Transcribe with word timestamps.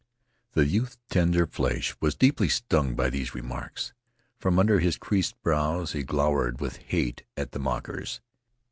The 0.53 0.65
youth's 0.65 0.97
tender 1.11 1.45
flesh 1.45 1.95
was 2.01 2.15
deeply 2.15 2.49
stung 2.49 2.95
by 2.95 3.11
these 3.11 3.35
remarks. 3.35 3.93
From 4.39 4.57
under 4.57 4.79
his 4.79 4.97
creased 4.97 5.39
brows 5.43 5.91
he 5.91 6.01
glowered 6.01 6.59
with 6.59 6.77
hate 6.77 7.21
at 7.37 7.51
the 7.51 7.59
mockers. 7.59 8.19